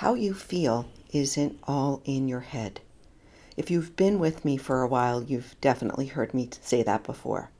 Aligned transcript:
how 0.00 0.14
you 0.14 0.32
feel 0.32 0.86
isn't 1.12 1.60
all 1.64 2.00
in 2.06 2.26
your 2.26 2.40
head. 2.40 2.80
If 3.54 3.70
you've 3.70 3.96
been 3.96 4.18
with 4.18 4.46
me 4.46 4.56
for 4.56 4.80
a 4.80 4.88
while, 4.88 5.22
you've 5.22 5.54
definitely 5.60 6.06
heard 6.06 6.32
me 6.32 6.48
say 6.62 6.82
that 6.82 7.04
before. 7.04 7.50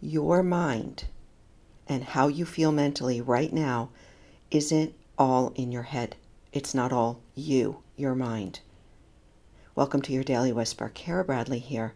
Your 0.00 0.44
mind 0.44 1.06
and 1.88 2.04
how 2.04 2.28
you 2.28 2.46
feel 2.46 2.70
mentally 2.70 3.20
right 3.20 3.52
now 3.52 3.88
isn't 4.52 4.94
all 5.18 5.52
in 5.56 5.72
your 5.72 5.82
head. 5.82 6.14
It's 6.52 6.72
not 6.72 6.92
all 6.92 7.18
you, 7.34 7.82
your 7.96 8.14
mind. 8.14 8.60
Welcome 9.74 10.02
to 10.02 10.12
your 10.12 10.22
Daily 10.22 10.52
Whisper. 10.52 10.92
Cara 10.94 11.24
Bradley 11.24 11.58
here. 11.58 11.94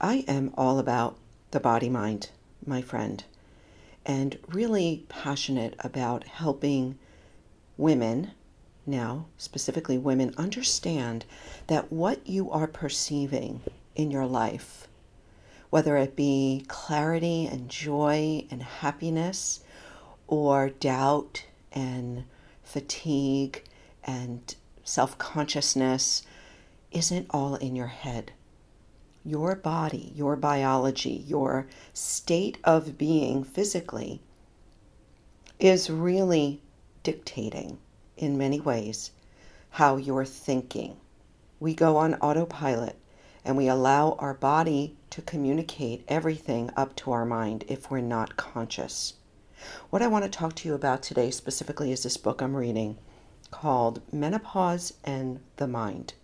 I 0.00 0.24
am 0.26 0.54
all 0.56 0.78
about 0.78 1.18
the 1.50 1.60
body 1.60 1.90
mind, 1.90 2.30
my 2.64 2.80
friend, 2.80 3.22
and 4.06 4.38
really 4.48 5.04
passionate 5.10 5.74
about 5.80 6.24
helping 6.24 6.98
women 7.76 8.30
now, 8.86 9.26
specifically 9.36 9.98
women, 9.98 10.34
understand 10.36 11.24
that 11.66 11.92
what 11.92 12.26
you 12.26 12.50
are 12.50 12.66
perceiving 12.66 13.60
in 13.94 14.10
your 14.10 14.26
life, 14.26 14.88
whether 15.68 15.96
it 15.96 16.16
be 16.16 16.64
clarity 16.68 17.46
and 17.46 17.68
joy 17.68 18.46
and 18.50 18.62
happiness, 18.62 19.60
or 20.26 20.70
doubt 20.70 21.44
and 21.72 22.24
fatigue 22.62 23.64
and 24.04 24.54
self 24.84 25.18
consciousness, 25.18 26.22
isn't 26.90 27.26
all 27.30 27.56
in 27.56 27.76
your 27.76 27.88
head. 27.88 28.32
Your 29.24 29.54
body, 29.54 30.12
your 30.16 30.36
biology, 30.36 31.24
your 31.26 31.66
state 31.92 32.58
of 32.64 32.96
being 32.96 33.44
physically 33.44 34.20
is 35.58 35.90
really 35.90 36.62
dictating 37.02 37.78
in 38.20 38.36
many 38.36 38.60
ways 38.60 39.10
how 39.70 39.96
you're 39.96 40.24
thinking. 40.24 40.96
We 41.58 41.74
go 41.74 41.96
on 41.96 42.14
autopilot 42.16 42.96
and 43.44 43.56
we 43.56 43.66
allow 43.66 44.12
our 44.18 44.34
body 44.34 44.96
to 45.08 45.22
communicate 45.22 46.04
everything 46.06 46.70
up 46.76 46.94
to 46.96 47.12
our 47.12 47.24
mind 47.24 47.64
if 47.66 47.90
we're 47.90 48.00
not 48.00 48.36
conscious. 48.36 49.14
What 49.88 50.02
I 50.02 50.06
want 50.06 50.24
to 50.24 50.30
talk 50.30 50.54
to 50.56 50.68
you 50.68 50.74
about 50.74 51.02
today 51.02 51.30
specifically 51.30 51.92
is 51.92 52.02
this 52.02 52.16
book 52.16 52.42
I'm 52.42 52.56
reading 52.56 52.98
called 53.50 54.02
Menopause 54.12 54.92
and 55.02 55.40
the 55.56 55.66
Mind. 55.66 56.14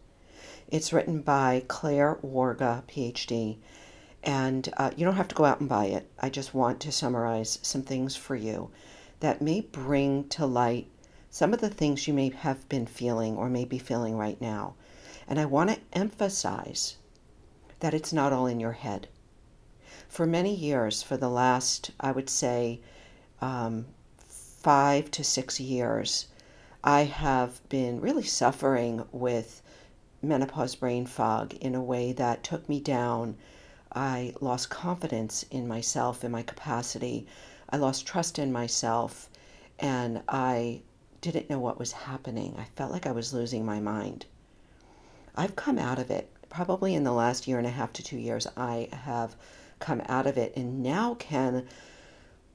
It's 0.68 0.92
written 0.92 1.22
by 1.22 1.64
Claire 1.66 2.18
Warga, 2.22 2.82
PhD, 2.88 3.56
and 4.22 4.68
uh, 4.76 4.90
you 4.96 5.04
don't 5.04 5.16
have 5.16 5.28
to 5.28 5.34
go 5.34 5.44
out 5.44 5.60
and 5.60 5.68
buy 5.68 5.86
it. 5.86 6.10
I 6.20 6.28
just 6.28 6.52
want 6.52 6.80
to 6.80 6.92
summarize 6.92 7.58
some 7.62 7.82
things 7.82 8.16
for 8.16 8.36
you 8.36 8.70
that 9.20 9.40
may 9.40 9.60
bring 9.60 10.28
to 10.28 10.44
light 10.44 10.88
some 11.36 11.52
of 11.52 11.60
the 11.60 11.68
things 11.68 12.08
you 12.08 12.14
may 12.14 12.30
have 12.30 12.66
been 12.66 12.86
feeling 12.86 13.36
or 13.36 13.50
may 13.50 13.66
be 13.66 13.76
feeling 13.76 14.16
right 14.16 14.40
now. 14.40 14.72
And 15.28 15.38
I 15.38 15.44
want 15.44 15.68
to 15.68 15.78
emphasize 15.92 16.96
that 17.80 17.92
it's 17.92 18.10
not 18.10 18.32
all 18.32 18.46
in 18.46 18.58
your 18.58 18.72
head. 18.72 19.06
For 20.08 20.24
many 20.24 20.54
years, 20.54 21.02
for 21.02 21.18
the 21.18 21.28
last, 21.28 21.90
I 22.00 22.10
would 22.10 22.30
say, 22.30 22.80
um, 23.42 23.84
five 24.26 25.10
to 25.10 25.22
six 25.22 25.60
years, 25.60 26.28
I 26.82 27.02
have 27.02 27.60
been 27.68 28.00
really 28.00 28.24
suffering 28.24 29.04
with 29.12 29.60
menopause 30.22 30.74
brain 30.74 31.04
fog 31.04 31.52
in 31.56 31.74
a 31.74 31.82
way 31.82 32.12
that 32.12 32.44
took 32.44 32.66
me 32.66 32.80
down. 32.80 33.36
I 33.94 34.32
lost 34.40 34.70
confidence 34.70 35.44
in 35.50 35.68
myself 35.68 36.24
and 36.24 36.32
my 36.32 36.42
capacity. 36.42 37.26
I 37.68 37.76
lost 37.76 38.06
trust 38.06 38.38
in 38.38 38.52
myself. 38.52 39.28
And 39.78 40.22
I 40.30 40.80
didn't 41.20 41.50
know 41.50 41.58
what 41.58 41.78
was 41.78 41.92
happening. 41.92 42.54
I 42.58 42.64
felt 42.76 42.92
like 42.92 43.06
I 43.06 43.12
was 43.12 43.34
losing 43.34 43.64
my 43.64 43.80
mind. 43.80 44.26
I've 45.34 45.56
come 45.56 45.78
out 45.78 45.98
of 45.98 46.10
it. 46.10 46.30
Probably 46.48 46.94
in 46.94 47.04
the 47.04 47.12
last 47.12 47.46
year 47.46 47.58
and 47.58 47.66
a 47.66 47.70
half 47.70 47.92
to 47.94 48.02
two 48.02 48.18
years, 48.18 48.46
I 48.56 48.88
have 48.92 49.36
come 49.78 50.02
out 50.08 50.26
of 50.26 50.38
it 50.38 50.56
and 50.56 50.82
now 50.82 51.14
can, 51.14 51.66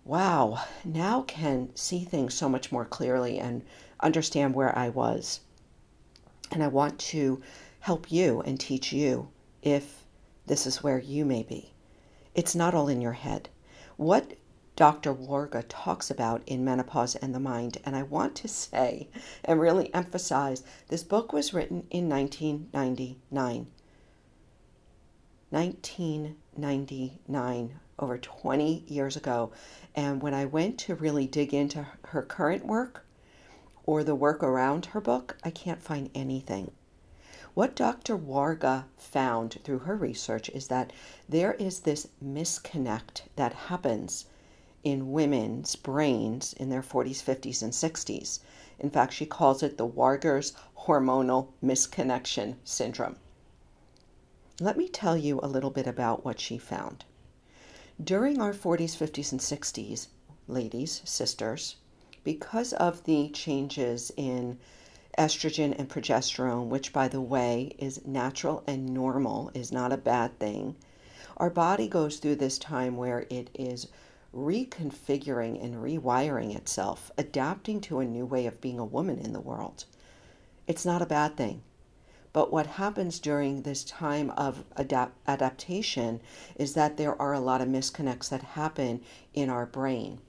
wow, 0.06 0.64
now 0.84 1.22
can 1.24 1.76
see 1.76 2.04
things 2.04 2.34
so 2.34 2.50
much 2.50 2.72
more 2.72 2.86
clearly 2.86 3.40
and 3.40 3.64
understand 4.00 4.56
where 4.56 4.78
I 4.78 4.90
was. 4.90 5.42
And 6.52 6.64
I 6.64 6.68
want 6.68 6.98
to 7.00 7.42
help 7.80 8.12
you 8.12 8.42
and 8.42 8.60
teach 8.60 8.92
you 8.92 9.30
if 9.62 10.04
this 10.48 10.66
is 10.66 10.84
where 10.84 11.00
you 11.00 11.24
may 11.26 11.44
be. 11.44 11.72
It's 12.34 12.56
not 12.56 12.74
all 12.74 12.88
in 12.88 13.02
your 13.02 13.14
head. 13.14 13.50
What 13.98 14.34
Dr. 14.82 15.14
Warga 15.14 15.64
talks 15.70 16.10
about 16.10 16.42
in 16.48 16.66
Menopause 16.66 17.14
and 17.14 17.36
the 17.36 17.40
Mind. 17.40 17.78
And 17.86 17.96
I 17.96 18.02
want 18.02 18.34
to 18.38 18.48
say 18.48 19.10
and 19.46 19.60
really 19.60 19.94
emphasize 19.94 20.64
this 20.88 21.04
book 21.04 21.32
was 21.32 21.54
written 21.54 21.86
in 21.92 22.10
1999. 22.10 23.68
1999, 25.52 27.80
over 28.00 28.18
20 28.18 28.84
years 28.88 29.16
ago. 29.16 29.52
And 29.94 30.20
when 30.20 30.34
I 30.34 30.46
went 30.46 30.80
to 30.80 30.96
really 30.96 31.28
dig 31.28 31.54
into 31.54 31.86
her 32.06 32.24
current 32.24 32.66
work 32.66 33.06
or 33.86 34.04
the 34.04 34.16
work 34.16 34.42
around 34.42 34.88
her 34.88 35.00
book, 35.00 35.38
I 35.44 35.52
can't 35.52 35.84
find 35.84 36.10
anything. 36.16 36.72
What 37.54 37.76
Dr. 37.76 38.18
Warga 38.18 38.86
found 38.98 39.60
through 39.64 39.86
her 39.86 39.96
research 39.96 40.50
is 40.50 40.70
that 40.70 40.92
there 41.30 41.54
is 41.54 41.82
this 41.82 42.08
misconnect 42.20 43.28
that 43.36 43.54
happens 43.54 44.26
in 44.84 45.12
women's 45.12 45.76
brains 45.76 46.54
in 46.54 46.70
their 46.70 46.82
40s, 46.82 47.24
50s, 47.24 47.62
and 47.62 47.72
60s. 47.72 48.40
In 48.80 48.90
fact, 48.90 49.14
she 49.14 49.26
calls 49.26 49.62
it 49.62 49.78
the 49.78 49.88
Warga's 49.88 50.54
hormonal 50.86 51.50
misconnection 51.64 52.56
syndrome. 52.64 53.18
Let 54.60 54.78
me 54.78 54.88
tell 54.90 55.16
you 55.16 55.40
a 55.42 55.48
little 55.48 55.70
bit 55.70 55.88
about 55.88 56.26
what 56.26 56.40
she 56.40 56.58
found. 56.58 57.06
During 58.04 58.42
our 58.42 58.54
40s, 58.54 58.98
50s, 58.98 59.32
and 59.32 59.42
60s, 59.42 60.08
ladies, 60.48 61.02
sisters, 61.06 61.76
because 62.24 62.74
of 62.74 63.04
the 63.06 63.30
changes 63.30 64.12
in 64.18 64.58
estrogen 65.18 65.78
and 65.78 65.90
progesterone, 65.90 66.68
which, 66.68 66.94
by 66.94 67.08
the 67.08 67.22
way, 67.22 67.76
is 67.78 68.06
natural 68.06 68.64
and 68.66 68.94
normal, 68.94 69.52
is 69.54 69.72
not 69.72 69.92
a 69.92 69.98
bad 69.98 70.40
thing, 70.40 70.76
our 71.38 71.50
body 71.50 71.88
goes 71.88 72.18
through 72.18 72.36
this 72.36 72.58
time 72.58 72.98
where 72.98 73.26
it 73.30 73.50
is 73.54 73.88
reconfiguring 74.34 75.62
and 75.62 75.76
rewiring 75.76 76.56
itself, 76.56 77.12
adapting 77.18 77.82
to 77.82 78.00
a 78.00 78.06
new 78.06 78.26
way 78.26 78.46
of 78.46 78.62
being 78.62 78.80
a 78.80 78.86
woman 78.86 79.20
in 79.20 79.34
the 79.34 79.42
world. 79.42 79.86
It's 80.68 80.86
not 80.86 81.02
a 81.02 81.06
bad 81.06 81.36
thing. 81.36 81.64
But 82.34 82.52
what 82.52 82.66
happens 82.66 83.20
during 83.20 83.62
this 83.62 83.84
time 83.84 84.30
of 84.32 84.64
adapt- 84.78 85.18
adaptation 85.28 86.22
is 86.56 86.76
that 86.76 86.96
there 86.96 87.22
are 87.22 87.34
a 87.34 87.42
lot 87.42 87.60
of 87.60 87.68
misconnects 87.68 88.30
that 88.30 88.42
happen 88.42 89.02
in 89.34 89.50
our 89.50 89.66
brain. 89.66 90.22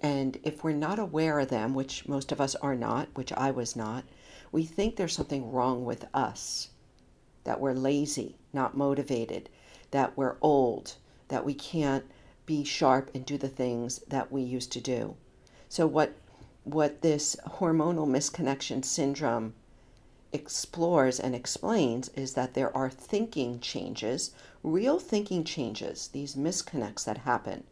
And 0.00 0.38
if 0.44 0.62
we're 0.62 0.72
not 0.74 1.00
aware 1.00 1.40
of 1.40 1.48
them, 1.48 1.74
which 1.74 2.06
most 2.06 2.30
of 2.30 2.40
us 2.40 2.54
are 2.56 2.76
not, 2.76 3.08
which 3.14 3.32
I 3.32 3.50
was 3.50 3.74
not, 3.74 4.04
we 4.52 4.64
think 4.64 4.94
there's 4.94 5.12
something 5.12 5.50
wrong 5.50 5.84
with 5.84 6.06
us, 6.14 6.68
that 7.42 7.60
we're 7.60 7.74
lazy, 7.74 8.36
not 8.52 8.76
motivated, 8.76 9.48
that 9.90 10.16
we're 10.16 10.36
old, 10.40 10.94
that 11.26 11.44
we 11.44 11.54
can't 11.54 12.04
be 12.48 12.64
sharp 12.64 13.10
and 13.14 13.26
do 13.26 13.36
the 13.36 13.46
things 13.46 13.98
that 14.08 14.32
we 14.32 14.40
used 14.40 14.72
to 14.72 14.80
do. 14.80 15.14
So 15.68 15.86
what 15.86 16.14
what 16.64 17.02
this 17.02 17.36
hormonal 17.46 18.08
misconnection 18.08 18.82
syndrome 18.82 19.52
explores 20.32 21.20
and 21.20 21.34
explains 21.34 22.08
is 22.10 22.32
that 22.34 22.54
there 22.54 22.74
are 22.74 22.88
thinking 22.88 23.60
changes, 23.60 24.30
real 24.62 24.98
thinking 24.98 25.44
changes, 25.44 26.08
these 26.08 26.36
misconnects 26.36 27.04
that 27.04 27.18
happen. 27.18 27.64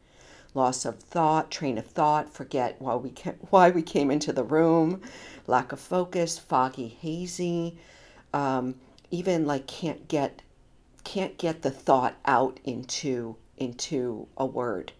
Loss 0.52 0.84
of 0.84 0.98
thought, 0.98 1.50
train 1.50 1.78
of 1.78 1.86
thought, 1.86 2.30
forget 2.30 2.76
why 2.78 2.96
we 2.96 3.14
why 3.48 3.70
we 3.70 3.80
came 3.80 4.10
into 4.10 4.30
the 4.30 4.44
room, 4.44 5.00
lack 5.46 5.72
of 5.72 5.80
focus, 5.80 6.38
foggy, 6.38 6.88
hazy, 6.88 7.78
um, 8.34 8.74
even 9.10 9.46
like 9.46 9.66
can't 9.66 10.06
get 10.06 10.42
can't 11.02 11.38
get 11.38 11.62
the 11.62 11.70
thought 11.70 12.16
out 12.26 12.60
into 12.62 13.36
into 13.56 14.28
a 14.36 14.46
word. 14.46 14.92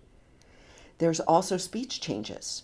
There's 0.99 1.21
also 1.21 1.57
speech 1.57 2.01
changes, 2.01 2.63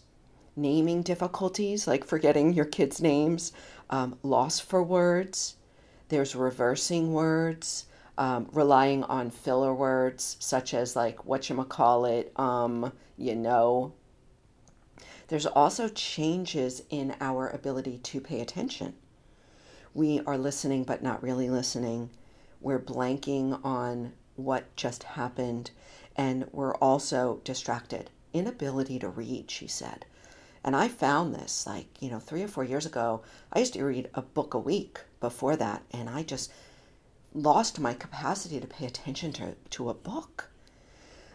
naming 0.57 1.03
difficulties 1.03 1.87
like 1.87 2.05
forgetting 2.05 2.53
your 2.53 2.65
kids' 2.65 3.01
names, 3.01 3.53
um, 3.91 4.19
loss 4.23 4.59
for 4.59 4.83
words. 4.83 5.57
There's 6.09 6.35
reversing 6.35 7.13
words, 7.13 7.87
um, 8.19 8.49
relying 8.53 9.05
on 9.05 9.31
filler 9.31 9.75
words 9.75 10.37
such 10.41 10.75
as 10.75 10.97
like 10.97 11.25
what 11.25 11.49
you 11.49 11.63
call 11.65 12.05
it, 12.05 12.33
um, 12.39 12.93
you 13.17 13.35
know. 13.35 13.93
There's 15.29 15.47
also 15.47 15.89
changes 15.89 16.83
in 16.91 17.15
our 17.21 17.49
ability 17.49 17.99
to 17.99 18.21
pay 18.21 18.41
attention. 18.41 18.95
We 19.95 20.21
are 20.27 20.39
listening 20.39 20.85
but 20.85 21.03
not 21.03 21.23
really 21.23 21.49
listening. 21.49 22.11
We're 22.61 22.79
blanking 22.79 23.59
on 23.65 24.13
what 24.37 24.75
just 24.77 25.03
happened, 25.03 25.71
and 26.17 26.47
we're 26.53 26.75
also 26.77 27.41
distracted. 27.45 28.11
Inability 28.33 28.99
to 28.99 29.09
read, 29.09 29.51
she 29.51 29.67
said. 29.67 30.07
And 30.65 30.77
I 30.77 30.89
found 30.89 31.35
this 31.35 31.67
like, 31.67 31.87
you 32.01 32.11
know, 32.11 32.21
three 32.21 32.43
or 32.43 32.49
four 32.49 32.65
years 32.65 32.87
ago. 32.87 33.23
I 33.53 33.59
used 33.59 33.75
to 33.75 33.85
read 33.85 34.09
a 34.15 34.23
book 34.23 34.55
a 34.55 34.59
week 34.59 35.01
before 35.21 35.57
that, 35.57 35.83
and 35.91 36.09
I 36.09 36.23
just 36.23 36.53
lost 37.35 37.81
my 37.81 37.95
capacity 37.95 38.61
to 38.61 38.67
pay 38.67 38.87
attention 38.87 39.33
to, 39.33 39.55
to 39.71 39.89
a 39.89 39.95
book. 39.95 40.51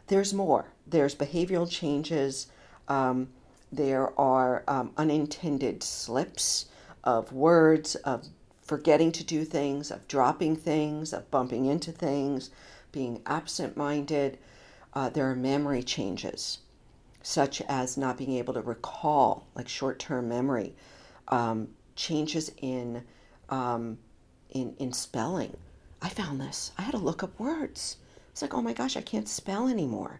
There's 0.07 0.33
more. 0.33 0.67
There's 0.85 1.15
behavioral 1.15 1.69
changes. 1.69 2.47
Um, 2.87 3.29
there 3.71 4.17
are 4.19 4.63
um, 4.67 4.91
unintended 4.95 5.83
slips 5.83 6.67
of 7.03 7.33
words, 7.33 7.95
of 7.95 8.27
forgetting 8.61 9.11
to 9.13 9.23
do 9.23 9.43
things, 9.43 9.91
of 9.91 10.07
dropping 10.07 10.55
things, 10.55 11.13
of 11.13 11.29
bumping 11.31 11.65
into 11.65 11.91
things, 11.91 12.49
being 12.97 13.21
absent 13.27 13.77
minded. 13.77 14.39
Uh, 14.91 15.07
there 15.07 15.29
are 15.29 15.35
memory 15.35 15.83
changes 15.83 16.57
such 17.21 17.61
as 17.67 17.95
not 17.95 18.17
being 18.17 18.33
able 18.33 18.55
to 18.55 18.61
recall, 18.61 19.45
like 19.53 19.67
short 19.67 19.99
term 19.99 20.27
memory, 20.27 20.73
um, 21.27 21.67
changes 21.95 22.51
in, 22.57 23.03
um, 23.49 23.99
in, 24.49 24.73
in 24.79 24.91
spelling. 24.93 25.55
I 26.01 26.09
found 26.09 26.41
this. 26.41 26.71
I 26.75 26.81
had 26.81 26.93
to 26.93 26.97
look 26.97 27.21
up 27.21 27.39
words. 27.39 27.97
It's 28.31 28.41
like, 28.41 28.55
oh 28.55 28.63
my 28.63 28.73
gosh, 28.73 28.97
I 28.97 29.01
can't 29.01 29.29
spell 29.29 29.67
anymore. 29.67 30.19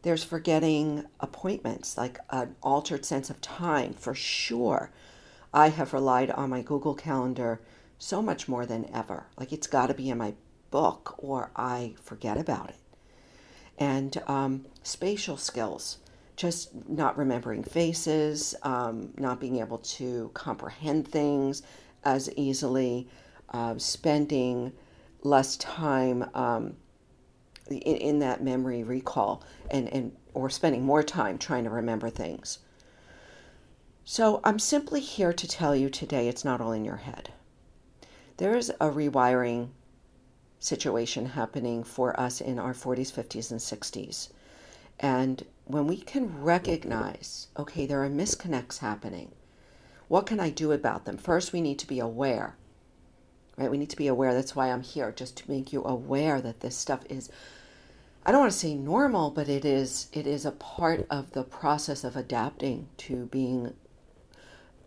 There's 0.00 0.24
forgetting 0.24 1.04
appointments, 1.20 1.98
like 1.98 2.18
an 2.30 2.56
altered 2.62 3.04
sense 3.04 3.28
of 3.28 3.42
time 3.42 3.92
for 3.92 4.14
sure. 4.14 4.90
I 5.52 5.68
have 5.68 5.92
relied 5.92 6.30
on 6.30 6.48
my 6.48 6.62
Google 6.62 6.94
Calendar 6.94 7.60
so 7.98 8.22
much 8.22 8.48
more 8.48 8.64
than 8.64 8.88
ever. 8.94 9.26
Like 9.36 9.52
it's 9.52 9.66
got 9.66 9.88
to 9.88 9.94
be 9.94 10.08
in 10.08 10.16
my 10.16 10.32
book 10.72 11.14
or 11.18 11.52
I 11.54 11.94
forget 12.02 12.36
about 12.36 12.70
it. 12.70 12.76
And 13.78 14.20
um, 14.26 14.66
spatial 14.82 15.36
skills 15.36 15.98
just 16.34 16.70
not 16.88 17.16
remembering 17.16 17.62
faces, 17.62 18.54
um, 18.62 19.12
not 19.16 19.38
being 19.38 19.60
able 19.60 19.78
to 19.78 20.30
comprehend 20.34 21.06
things 21.06 21.62
as 22.04 22.28
easily, 22.36 23.06
uh, 23.50 23.78
spending 23.78 24.72
less 25.22 25.56
time 25.58 26.28
um, 26.34 26.74
in, 27.70 27.76
in, 27.78 28.18
that 28.18 28.42
memory 28.42 28.82
recall, 28.82 29.44
and, 29.70 29.88
and 29.92 30.16
or 30.34 30.50
spending 30.50 30.82
more 30.82 31.02
time 31.02 31.38
trying 31.38 31.64
to 31.64 31.70
remember 31.70 32.10
things. 32.10 32.58
So 34.04 34.40
I'm 34.42 34.58
simply 34.58 35.00
here 35.00 35.32
to 35.32 35.46
tell 35.46 35.76
you 35.76 35.88
today 35.88 36.26
it's 36.26 36.44
not 36.44 36.60
all 36.60 36.72
in 36.72 36.84
your 36.84 36.96
head. 36.96 37.30
There 38.38 38.56
is 38.56 38.70
a 38.80 38.88
rewiring 38.88 39.68
situation 40.62 41.26
happening 41.26 41.82
for 41.82 42.18
us 42.18 42.40
in 42.40 42.58
our 42.58 42.72
40s, 42.72 43.12
50s, 43.12 43.50
and 43.50 43.60
60s. 43.60 44.28
And 45.00 45.44
when 45.64 45.86
we 45.86 45.96
can 45.96 46.42
recognize, 46.42 47.48
okay, 47.58 47.86
there 47.86 48.04
are 48.04 48.08
misconnects 48.08 48.78
happening, 48.78 49.32
what 50.08 50.26
can 50.26 50.38
I 50.38 50.50
do 50.50 50.72
about 50.72 51.04
them? 51.04 51.16
First, 51.16 51.52
we 51.52 51.60
need 51.60 51.78
to 51.80 51.86
be 51.86 51.98
aware, 51.98 52.54
right? 53.56 53.70
We 53.70 53.78
need 53.78 53.90
to 53.90 53.96
be 53.96 54.06
aware. 54.06 54.34
That's 54.34 54.54
why 54.54 54.70
I'm 54.70 54.82
here, 54.82 55.10
just 55.10 55.36
to 55.38 55.50
make 55.50 55.72
you 55.72 55.82
aware 55.84 56.40
that 56.40 56.60
this 56.60 56.76
stuff 56.76 57.00
is. 57.08 57.30
I 58.24 58.30
don't 58.30 58.42
want 58.42 58.52
to 58.52 58.58
say 58.58 58.74
normal, 58.74 59.30
but 59.30 59.48
it 59.48 59.64
is. 59.64 60.08
It 60.12 60.26
is 60.26 60.46
a 60.46 60.52
part 60.52 61.06
of 61.10 61.32
the 61.32 61.42
process 61.42 62.04
of 62.04 62.14
adapting 62.14 62.88
to 62.98 63.26
being 63.26 63.74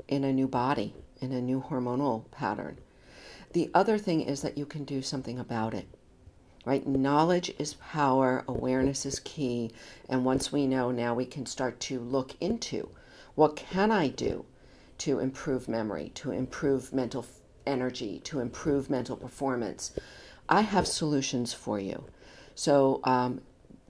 in 0.08 0.24
a 0.24 0.32
new 0.32 0.48
body, 0.48 0.94
in 1.20 1.32
a 1.32 1.42
new 1.42 1.62
hormonal 1.62 2.30
pattern. 2.32 2.78
The 3.56 3.72
other 3.74 3.98
thing 3.98 4.20
is 4.20 4.42
that 4.42 4.58
you 4.58 4.66
can 4.66 4.84
do 4.84 5.02
something 5.02 5.40
about 5.40 5.74
it 5.74 5.88
right? 6.66 6.86
Knowledge 6.86 7.54
is 7.60 7.76
power, 7.76 8.44
awareness 8.48 9.06
is 9.06 9.20
key. 9.20 9.72
And 10.10 10.26
once 10.26 10.52
we 10.52 10.66
know, 10.66 10.92
now 10.92 11.14
we 11.14 11.26
can 11.26 11.46
start 11.46 11.80
to 11.82 12.00
look 12.00 12.34
into 12.42 12.90
what 13.36 13.56
can 13.56 13.92
I 13.92 14.08
do 14.08 14.46
to 14.98 15.20
improve 15.20 15.70
memory, 15.70 16.12
to 16.16 16.32
improve 16.32 16.92
mental 16.92 17.26
energy, 17.68 18.20
to 18.24 18.40
improve 18.40 18.90
mental 18.90 19.16
performance. 19.16 19.92
I 20.50 20.62
have 20.62 20.88
solutions 20.88 21.54
for 21.54 21.80
you. 21.80 22.06
So, 22.56 23.00
um, 23.04 23.42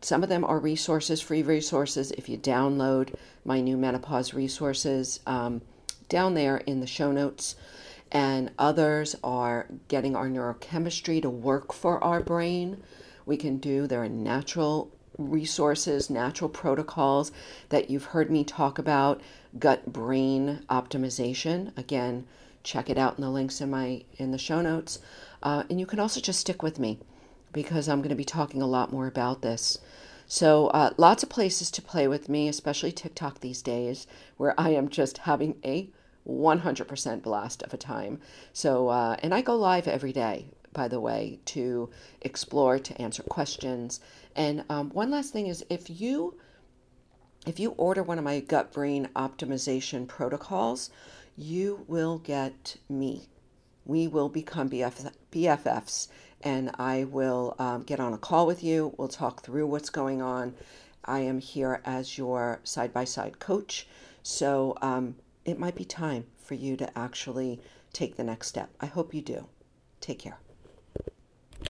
some 0.02 0.22
of 0.22 0.30
them 0.30 0.44
are 0.44 0.60
resources, 0.60 1.22
free 1.22 1.42
resources. 1.42 2.12
If 2.12 2.30
you 2.30 2.38
download 2.38 3.16
my 3.44 3.62
new 3.62 3.78
menopause 3.78 4.34
resources 4.34 5.20
um, 5.26 5.62
down 6.10 6.36
there 6.36 6.58
in 6.58 6.80
the 6.80 6.88
show 6.88 7.12
notes, 7.12 7.56
and 8.12 8.52
others 8.58 9.16
are 9.24 9.68
getting 9.88 10.16
our 10.16 10.28
neurochemistry 10.28 11.22
to 11.22 11.30
work 11.30 11.74
for 11.74 12.04
our 12.04 12.22
brain. 12.22 12.84
We 13.26 13.38
can 13.38 13.58
do, 13.58 13.88
there 13.88 14.04
are 14.04 14.10
natural 14.10 14.92
resources, 15.18 16.10
natural 16.10 16.50
protocols 16.50 17.32
that 17.70 17.90
you've 17.90 18.06
heard 18.06 18.30
me 18.30 18.44
talk 18.44 18.78
about, 18.78 19.22
gut 19.58 19.92
brain 19.92 20.66
optimization. 20.70 21.76
Again, 21.78 22.26
check 22.64 22.90
it 22.90 22.98
out 22.98 23.18
in 23.18 23.22
the 23.22 23.30
links 23.30 23.62
in 23.62 23.70
my 23.70 24.04
in 24.18 24.32
the 24.32 24.38
show 24.38 24.62
notes. 24.62 25.00
Uh, 25.42 25.64
and 25.70 25.80
you 25.80 25.86
can 25.86 26.00
also 26.00 26.20
just 26.20 26.40
stick 26.40 26.62
with 26.62 26.80
me 26.80 27.00
because 27.54 27.88
I'm 27.88 28.00
going 28.00 28.10
to 28.10 28.16
be 28.16 28.26
talking 28.26 28.62
a 28.62 28.68
lot 28.68 28.92
more 28.92 29.08
about 29.08 29.42
this. 29.42 29.78
So, 30.28 30.68
uh, 30.68 30.90
lots 30.98 31.22
of 31.22 31.30
places 31.30 31.70
to 31.72 31.82
play 31.82 32.08
with 32.08 32.28
me, 32.28 32.48
especially 32.48 32.92
TikTok 32.92 33.40
these 33.40 33.62
days, 33.62 34.08
where 34.38 34.60
I 34.60 34.72
am 34.72 34.90
just 34.90 35.20
having 35.20 35.56
a 35.64 35.90
100% 36.28 37.22
blast 37.22 37.64
of 37.64 37.74
a 37.74 37.78
time. 37.78 38.20
So, 38.54 38.90
uh, 38.90 39.16
and 39.20 39.34
I 39.34 39.42
go 39.42 39.56
live 39.56 39.88
every 39.88 40.14
day, 40.14 40.48
by 40.74 40.88
the 40.88 41.00
way, 41.00 41.40
to 41.46 41.90
explore, 42.22 42.80
to 42.80 43.02
answer 43.02 43.24
questions. 43.24 44.00
And 44.36 44.64
um, 44.70 44.90
one 44.90 45.12
last 45.12 45.32
thing 45.32 45.48
is 45.48 45.66
if 45.70 45.90
you 45.90 46.36
if 47.46 47.60
you 47.60 47.72
order 47.72 48.02
one 48.02 48.18
of 48.18 48.24
my 48.24 48.40
gut 48.40 48.74
brain 48.74 49.08
optimization 49.16 50.08
protocols, 50.08 50.90
you 51.38 51.86
will 51.88 52.18
get 52.18 52.78
me. 52.90 53.28
We 53.86 54.08
will 54.08 54.30
become 54.30 54.70
BF, 54.70 55.12
BFFs, 55.32 56.08
and 56.42 56.72
I 56.80 57.04
will 57.04 57.56
um, 57.60 57.84
get 57.84 58.00
on 58.00 58.14
a 58.14 58.18
call 58.18 58.48
with 58.48 58.64
you. 58.64 58.96
We'll 58.98 59.10
talk 59.10 59.44
through 59.44 59.68
what's 59.68 59.92
going 59.92 60.24
on. 60.24 60.56
I 61.04 61.20
am 61.20 61.40
here 61.40 61.82
as 61.86 62.18
your 62.18 62.62
side 62.64 62.92
by 62.92 63.04
side 63.04 63.38
coach. 63.38 63.88
So 64.24 64.76
um, 64.82 65.16
it 65.46 65.60
might 65.60 65.76
be 65.76 65.86
time 65.86 66.26
for 66.38 66.56
you 66.56 66.76
to 66.78 66.98
actually 66.98 67.62
take 67.94 68.16
the 68.16 68.24
next 68.24 68.48
step. 68.48 68.70
I 68.82 68.88
hope 68.88 69.14
you 69.14 69.22
do. 69.22 69.48
Take 70.02 70.20
care. 70.20 70.40